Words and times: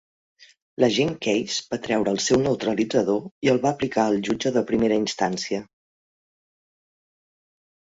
L'agent 0.83 1.11
Keys 1.25 1.57
va 1.73 1.79
treure 1.83 2.15
el 2.17 2.23
seu 2.29 2.41
neuralitzador 2.47 3.21
i 3.49 3.53
el 3.55 3.63
va 3.69 3.75
aplicar 3.77 4.09
al 4.09 4.21
jutge 4.31 4.57
de 4.59 4.67
primera 4.75 5.01
instància. 5.07 5.65